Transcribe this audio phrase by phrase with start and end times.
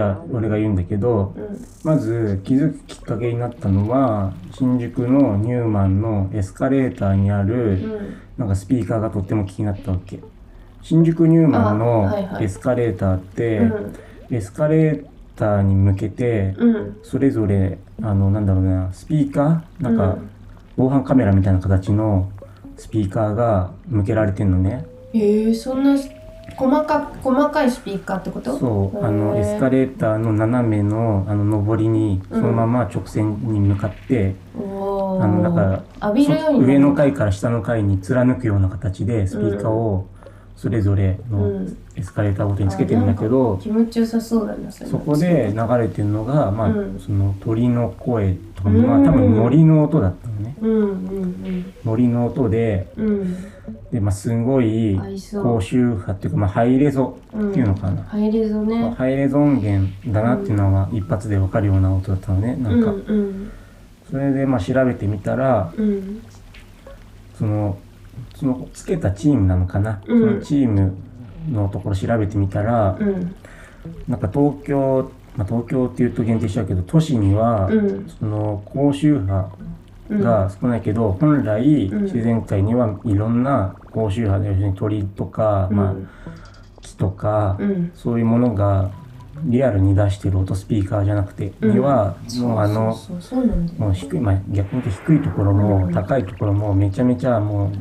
[0.00, 1.66] じゃあ俺が言うんだけどうん。
[1.84, 8.16] まず気づくきっかけになったのは新宿のニューマンのエスカレーターにあうるん。
[8.38, 10.20] なんかスピーカーがとっても気になったわけ。
[10.80, 14.34] 新宿ニューマンのエスカレーターって、うん。
[14.34, 15.06] エスカレー
[15.36, 16.96] ターに向けてうん。
[17.02, 20.30] それぞれあのなんだろうなスピーカーなんかうん。
[20.78, 22.32] 防犯カメラみたいな形の
[22.78, 24.86] スピーカーが向けられてんのね。
[25.12, 25.94] えー、そんな
[26.60, 28.58] 細か細かいスピーカーってこと？
[28.58, 35.22] そうあのエスカレーターの斜めのあの上りにそのまま直線に向かって、おー。
[35.24, 40.06] あのだから上の階から下の階に貫くような形でスピーカーを
[40.60, 41.76] それぞれうのん。
[41.96, 47.00] エスカレーターごとにつけてるんだけど、気持ちよさそうだなそこで流れてるのが、まあうん。
[47.00, 50.54] その鳥の声とか、うんまあ多分森の音だったのね。
[50.60, 53.06] うんうん森の音でうん。
[53.06, 53.36] うん
[53.90, 55.00] で、まあ、すごい
[55.32, 58.90] 高周波っていうか、まあ、ハイレゾうんっていうのかな、入れぞね。
[58.98, 63.52] ハイレゾ音源だなっていうのが一発でわかるような音だったのねなんか、うんうん。
[64.10, 66.20] それでまあ調べてみたらうん。
[67.38, 67.78] その
[68.36, 70.20] そのつけたチームなのかな、うん。
[70.20, 70.94] そのチーム
[71.50, 73.34] のところ調べてみたら、うん。
[74.08, 78.08] なんか東京、まあ、東京っていうと限定しちゃうけど都市には、うん。
[78.08, 79.50] その高周波
[80.10, 80.20] うん。
[80.22, 82.02] が少ないけど、本来うん。
[82.04, 85.76] 自然界にはいろんな高周波で要するに鳥とか、うん。
[85.76, 85.94] まあ、
[86.80, 87.92] 木とか、うん。
[87.94, 88.90] そういうものが
[89.44, 91.72] リアルに出してる音スピーカーじゃなくて、うん。
[91.72, 92.96] にはもうあの
[93.78, 95.92] もう低い、まあ、逆に言うと低いところも、うん。
[95.92, 97.72] 高いところもめちゃめちゃもう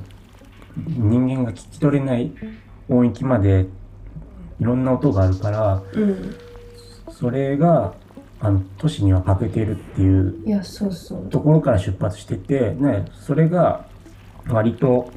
[0.87, 2.31] 人間が聞き取れない
[2.87, 3.67] 音域まで
[4.59, 6.35] いろんな音があるからうん
[7.11, 7.93] それが
[8.39, 10.35] あの都市には欠けてるっていう。
[11.29, 13.85] ところから出発してて、ね、それが
[14.47, 15.11] 割と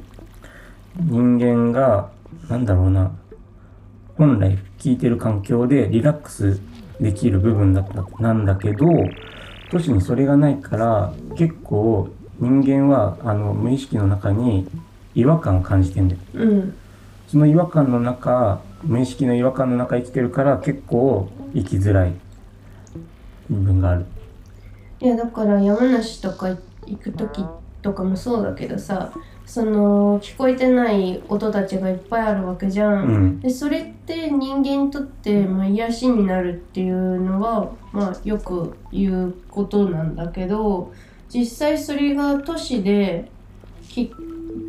[0.97, 2.11] 人間が
[2.49, 3.11] なんだろうな
[4.17, 6.59] 本来聞いてる環境でリラックス
[6.99, 8.85] できる部分だったなんだけど
[9.71, 12.09] 都市にそれがないから結構
[12.39, 14.67] 人間はあの無意識の中に
[15.15, 16.21] 違和感を感じてんだよ。
[16.33, 16.73] うん
[17.27, 22.13] その違和感の中無意識の違和感の中生きてるから結構生きづらい
[23.49, 24.05] 部分がある。
[24.99, 27.43] いやだから山梨とか行く時
[27.81, 29.11] とかもそうだけどさ
[29.45, 33.03] その聞こえてない音たちがいっぱいあるわけじゃん。
[33.03, 40.93] うんでそれって人間にとって、まあ、癒しになるっていうのは、まあ、よく言うことなんだけど
[41.29, 43.29] 実際それが都市で
[43.89, 44.11] き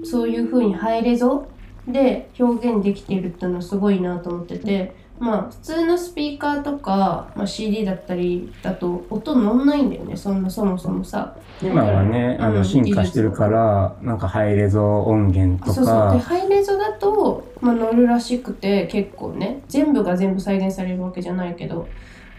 [0.05, 1.47] そういう風にハイレゾ
[1.87, 5.05] で表現できてるっていうのはすごいなと思ってて。
[5.19, 10.17] まあ普通のスピーカーとか、まあ、CD だったりだと音乗んないんだよね。
[10.17, 11.37] そんなそもそもさ。
[11.63, 16.13] 今はね、あうんの進化してるから、なんかハイレゾ音源とそうそう。
[16.13, 19.63] でか、ハイレゾだと、まあ、乗るらしくて結構ね。
[19.69, 21.87] 全部が全部再現されるわけじゃないけど。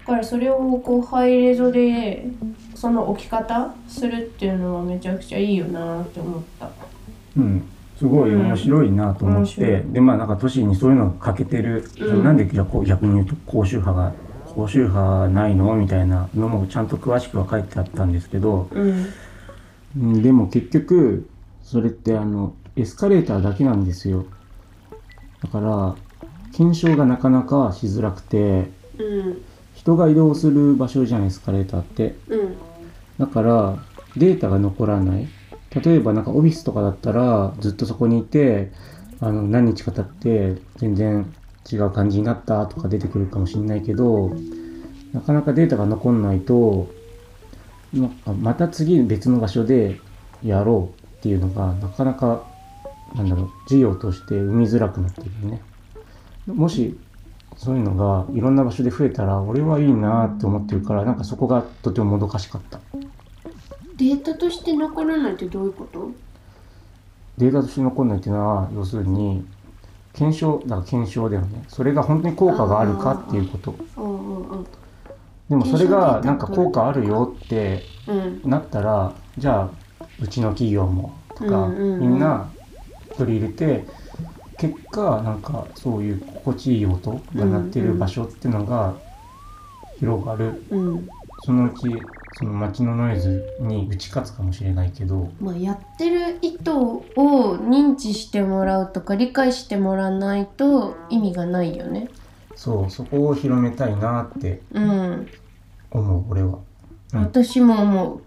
[0.05, 2.27] だからそれをこうハイレゾで
[2.75, 6.69] その置き方するっていうのはめちゃくちゃいいよなって思った
[7.37, 7.63] うん、
[7.97, 12.23] すごい面白いなと思って、面白いでまあなんか都市にそういうのが欠けてる、うん。
[12.23, 14.13] なんでじゃあこう逆に言うと高周波が
[14.47, 19.05] 高周波ないのみたいなのもちゃんと詳しくは書いてあったんですけど、うん
[19.97, 20.23] うん。
[20.23, 21.27] でも結局
[21.63, 24.25] それってあのエスカレーターだけなんですよ。
[25.41, 25.95] だから
[26.53, 29.41] 検証がなかなかしづらくてうん。
[29.73, 32.15] 人が移動する場所じゃんエスカレーターって。
[32.29, 32.55] うん。
[33.19, 33.77] だから
[34.17, 35.27] データが残らない
[35.83, 38.71] 例えばなんかオフィスとかだったらずっとそこにいて
[39.19, 41.33] あの何日か経って全然
[41.71, 44.35] 違う感じになったとか出てくるかもしれないけど
[45.13, 46.89] なかなかデータが残んないと
[48.41, 49.99] また次別の場所で
[50.43, 52.45] やろうっていうのがなかなか
[53.15, 55.61] なんだろう事業として生みづらくなってるよね。
[56.47, 56.97] もし
[57.57, 62.79] そういうのがいろんな場所で増えたら俺はいいなって思ってるからなんかそこがとてももどかしかった。
[63.97, 66.11] データとして残らないってどういうこと？
[67.37, 69.45] データとして残んないっていうのは要するに
[70.13, 71.63] 検証だから検証だよね。
[71.67, 73.75] それが本当に効果があるかっていうこと。
[73.97, 74.67] うんうん
[75.47, 78.41] でもそれがなんか効果あるよってうん。
[78.49, 79.69] なったらじゃ
[79.99, 81.99] あうちの企業もとか、うんうんうん。
[81.99, 82.49] みんな
[83.15, 83.85] 取り入れて
[84.57, 88.95] 結果なんかそういう心地いい音が鳴ってる場所っていうのが
[89.99, 90.63] 広がる。
[90.71, 91.09] うん。
[91.43, 91.89] そのうち
[92.37, 102.09] その街のノイズに打ち勝つかもしれないけどまあ、やってる意図を認知してもらうとか理解してもらわないと意味がないよね。
[102.55, 105.27] そうそこを広めたいなってうん、
[105.91, 106.59] 思う俺は。
[107.13, 108.21] うん私も思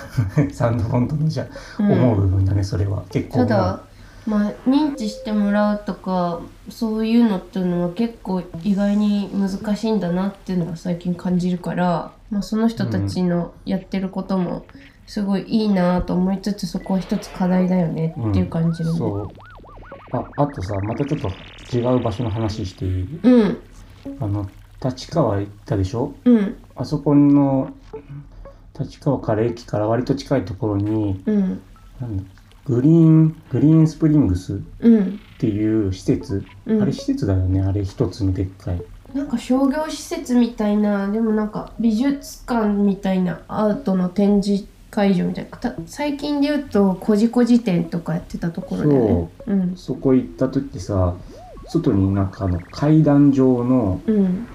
[0.52, 1.44] サウンドフォントのじゃ
[1.78, 1.82] う。
[1.84, 3.80] うん思う部分だね、それは結構ただ
[4.26, 6.40] まあ認知してもらうとか
[6.70, 14.64] そういうのっていうのは結構意外に難しいんだなっていうのは最近感じるから、まあ、その人たちのやってることも
[15.06, 18.98] すごいいいなと思いつつそこは一つ課題だよねっていう感じるね。
[18.98, 19.28] そう。
[20.16, 23.20] ああとさまたちょっと違う場所の話していい？
[23.22, 23.58] うん。
[24.20, 24.48] あの
[24.82, 26.14] 立川行ったでしょ？
[26.24, 26.56] うん。
[26.76, 27.74] あそこの
[28.78, 31.62] 立川から駅から割と近いところにうん。
[32.00, 32.22] なんだ
[32.66, 35.20] グリーングリーンスプリングスっうん。
[35.38, 36.82] ていう施設、うん。
[36.82, 38.82] あれ施設だよねあれ一つのでっかい。
[39.12, 45.56] なんか商業施設みたいなでもなんか美術館みたいなアートの展示会場みたいな。
[45.58, 49.28] た最近で言うとこじこじ展とかやってたところだよね。
[49.46, 49.54] う。
[49.54, 49.76] ん。
[49.76, 51.14] そこ行った時さ
[51.68, 54.46] 外になんかあの階段状のうん。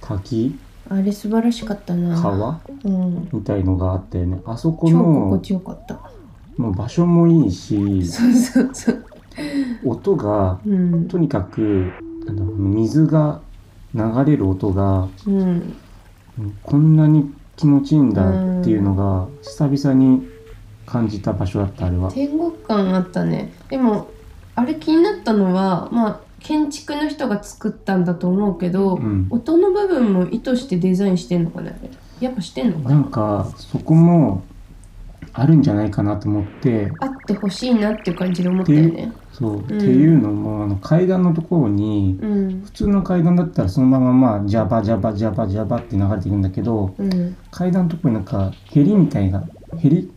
[0.00, 0.58] 滝。
[0.88, 2.20] あれ素晴らしかったな。
[2.20, 3.28] 川うん。
[3.32, 4.40] みたいのがあったよね。
[4.44, 5.98] あそこ超心の地よかった
[6.56, 9.04] もう場所もいいしそうそうそう。
[9.84, 11.08] 音がうん。
[11.08, 11.92] とにかく
[12.28, 13.40] あの水が
[13.94, 15.40] 流れる音がうん。
[15.40, 15.74] うん
[16.62, 18.26] こんなに気持ちいいんだ
[18.60, 20.26] っていうのが久々に
[20.86, 22.10] 感じた場所だったあれは。
[22.10, 23.52] 天国感あったね。
[23.68, 24.08] でも
[24.54, 31.72] あれ気になったのはまあ建築の人が作ったんだと思うけど、うん、音の部分も意図してデザインしてんのかな
[32.18, 32.94] やっぱしてんのかな？
[32.94, 34.42] なんかそこも
[35.34, 36.90] あるんじゃないかなと思って。
[37.00, 39.12] あってほしいなっていう感じで思ったよね。
[39.32, 42.62] そう、っていうのもあの階段のところにうん。
[42.62, 47.36] 普通の階段だったらそのまままあジャバジャバジャバジャバって流れていくんだけどうん。
[47.50, 49.42] 階段のところになんかヘリみたいな
[49.78, 50.10] ヘリ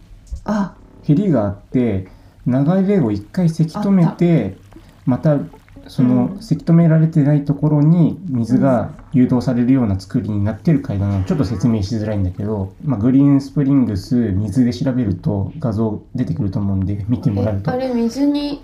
[0.43, 0.75] あ。
[1.03, 2.07] ヘリがあって
[2.47, 4.57] 流れを一回せき止めて
[5.05, 5.37] また
[5.87, 6.41] その、うん。
[6.41, 17.71] せき止められてないところに水が誘導されるような作りになってる階段なのちょっと説明しづらいんだけど、まあ、グリーンスプリングス水で調べると画像出てくると思うんで見てもらえると。
[17.71, 18.63] えあれ水に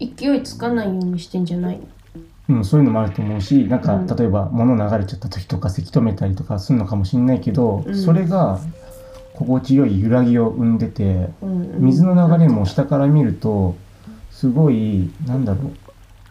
[0.00, 1.76] 勢いつかないようにしてんじゃない？
[2.48, 4.06] のうん、そういうのもあると思うしなんか、うん。
[4.06, 7.94] 例えば物流れちゃった時とかせき止めたりとかするのかもしれないけど、うん。
[7.94, 8.58] それが
[9.34, 11.80] 心地よい揺らぎを生んでてうんうん。
[11.80, 13.76] 水の流れも下から見ると
[14.30, 15.72] すごいなんだろう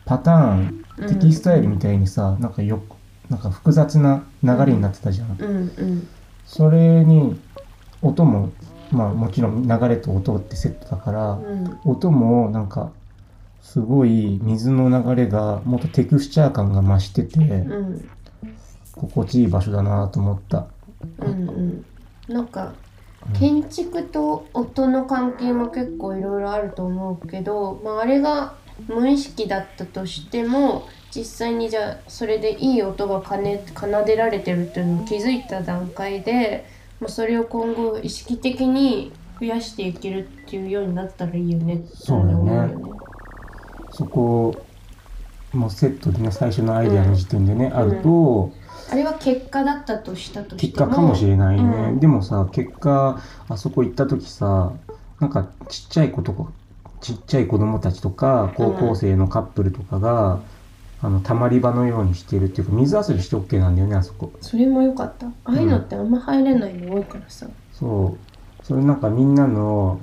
[0.05, 2.81] パターンテキスタイルみたいにさ、なんかよ
[3.29, 5.37] なんか複雑な流れになってたじゃん。
[5.39, 6.07] うんうん。
[6.45, 7.39] それに
[8.01, 8.51] 音も
[8.91, 11.79] まあもちろん流れと音ってセットだから、うん。
[11.85, 12.91] 音もなんか
[13.61, 18.09] すごい水の流れがもっとテクスチャー感が増してて、うん。
[18.95, 20.67] 心地いい場所だなと思った。
[21.19, 21.85] うんうん。
[22.27, 22.73] なんか
[23.27, 28.55] うん建築と音の関係も結構いろいろあると思うけど、まあ、あれが
[28.87, 36.65] 無意識だったとしても実際にじゃあそれでいい音が奏ね奏でられてるっていうのを気づいた段階で、
[36.99, 42.51] まあ、それを今後意識的に増やしていけるっていうようになったらいいよねってそうだよね。
[42.51, 42.91] 思うよね。
[43.91, 44.65] そこ
[45.51, 48.53] もセットでね最初のアイデアの時点でね、あると
[48.89, 51.99] あれは結果だったとしたと結果かもしれないね、うん。
[51.99, 54.73] でもさ結果あそこ行った時さ
[55.19, 56.51] なんかちっちゃい子とか
[57.01, 60.39] ちっちゃい子供たちとか高校生のカップルとかが、
[61.01, 64.31] あのたまり場のようにしてるっていうか水遊びして OK なんだよねあそこ。
[64.39, 65.25] それも良かった。
[65.25, 68.65] ああいうのってあんま入れないの多いからさ、そう。
[68.65, 69.99] それなんかみんなの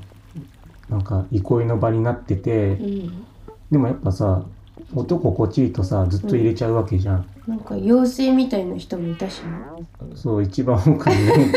[0.89, 3.27] なんか憩いの場になってて、うん、
[3.70, 4.43] でもやっぱさ
[4.94, 9.48] 音心地いいとさずっと入れちゃうわけじゃん、なんか妖精みたいな人もいたしね。
[10.14, 11.50] そう一番奥にね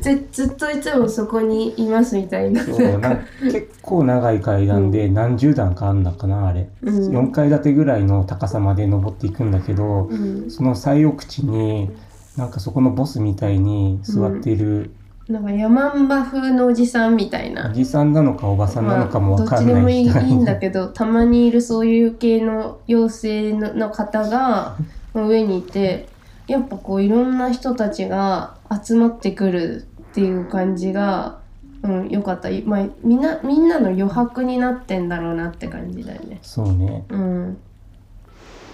[0.00, 2.62] ず ずっといつもそこにいますみたいな。
[2.62, 7.10] そうな結構長い階段で何十段かあんだかなあれ、うん。
[7.10, 11.90] 4階建てぐらいの高さまで登っていくんだけど、うん、その最奥地に
[12.38, 14.92] なんかそこのボスみたいに座っている
[15.28, 17.70] なんか山んば風のおじさんみたいな。
[17.70, 24.76] おじさんなのかおばさんなのかもわかんまあどっちでもないいんだけどたまにいるそういう系の妖精のの方が
[25.14, 26.08] 上にいて
[26.46, 31.40] やっぱこういろんな人たちが集まってくるっていう感じが、
[31.82, 36.38] うん、よかった、まあ、みんなみんなの余白になってんだろうなって感じだよね。
[36.42, 37.04] そうね。
[37.08, 37.52] うん。
[37.52, 37.56] っ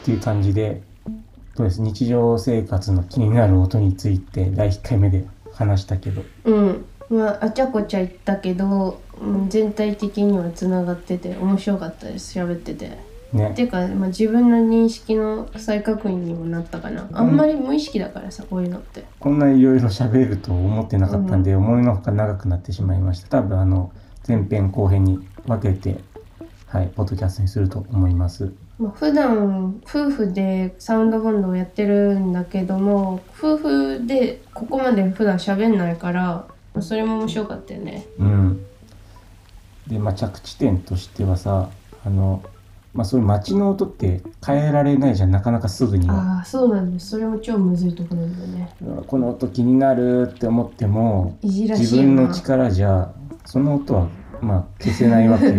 [0.04, 0.82] ていう感じで
[1.56, 1.80] そうです。
[1.80, 6.22] 日常生活の気になる音について第1回目で話したけど。
[6.44, 6.84] うん。
[7.10, 12.38] まああちゃこちゃ言ったけど、うん、全体的にはつながってて面白かったです。
[12.38, 13.09] 喋ってて。
[13.32, 13.50] ね。
[13.50, 17.08] っていうか、まあ、自分の認識の再確認にもなったかな。
[17.12, 19.04] あんまり無意識だからさこういうのって。
[19.18, 23.28] こんないろいろ喋ると思ってなかったんで、思いのほか長くなってしまいました。
[23.28, 23.92] 多分あの
[24.26, 26.00] 前編後編に分けて
[26.66, 28.52] はいポッドキャストにすると思います。
[28.78, 36.46] まあ、普段夫婦でサウンドバンドをやってるんだけども夫婦でここまで普段喋んないからま
[36.76, 38.06] あそれも面白かったよね。
[38.18, 38.66] うん。
[39.88, 41.70] でまあ着地点としてはさ
[42.04, 42.42] あの
[42.92, 45.30] まあそういう街の音って変えられないじゃん。
[45.30, 46.14] なかなかすぐには。
[46.14, 47.10] ああそうなんです。
[47.10, 49.04] それも超むずいところなんだよね。
[49.06, 53.12] この音気になるって思ってもいじらしい自分の力じゃ
[53.44, 54.08] その音は
[54.40, 55.54] まあ消せないわけよ。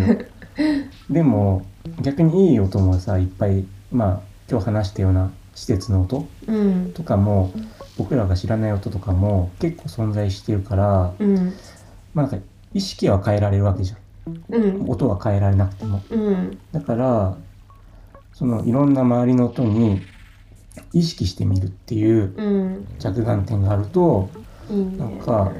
[1.09, 1.63] でも
[2.01, 4.19] 逆にいい音もさいっぱいまあ
[4.49, 6.91] 今日話したような施設の音うん。
[6.93, 7.51] とかも
[7.97, 11.53] 僕らが知らない音とかも結構存在してるからうん。
[12.13, 12.37] まあなんか
[12.73, 13.95] 意識は変えられるわけじゃ
[14.49, 14.85] うん。
[14.85, 16.01] ん音は変えられなくても。
[16.09, 16.57] うん。
[16.71, 17.37] だから
[18.33, 20.01] そのいろんな周りの音に
[20.93, 22.87] 意識してみるっていううん。
[22.99, 24.29] 着眼点があると
[24.69, 24.97] いいね。
[24.97, 25.51] なんか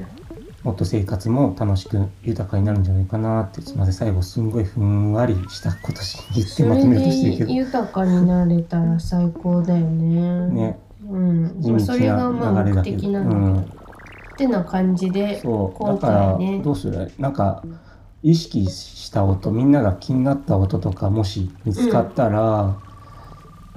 [0.64, 7.48] もっと生活も楽しく豊かになるんじゃないかなってすみません最後すんごいふんわりしたことし言ってまとめようとしてるけど。
[7.48, 10.48] で豊かになれたら最高だよね。
[10.50, 10.80] ね。
[11.10, 11.80] うん。
[11.84, 13.60] それがまあ目的なんだけど、うん。
[13.60, 13.66] っ
[14.38, 16.62] てな感じで今から回ね。
[16.64, 17.12] どうする？
[17.18, 17.64] なんか
[18.24, 22.78] 意識した音みんなが気になった音とかもし見つかったら、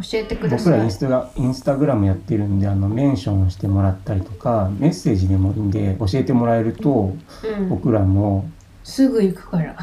[0.02, 8.48] 教えてくだ僕らさいインスタがインスタグラムやってるんであのメンションしてもらったりとかメッセージでもいいんで教えてもらえるとうん、僕らも、
[8.82, 9.76] すぐ行くから。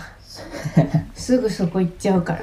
[1.13, 2.41] すぐそこ行っちゃうから。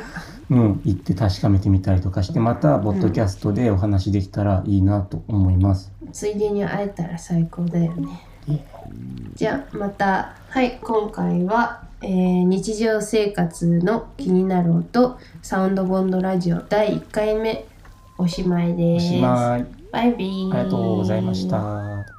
[0.51, 5.93] うん、行って確かめてみたりとかしてまたポッドキャストでお話できたらいいなと思います。
[6.13, 8.25] ついでに会えたら最高だよね。
[9.35, 10.35] じゃあまた。
[10.49, 17.67] はい今回は、えー日常生活の気になる音サウンドボンドラジオ第1回目
[18.19, 19.07] おしまいおです。
[19.07, 19.67] しまい。
[19.93, 20.53] バイビー。
[20.53, 22.18] ありがとうございました。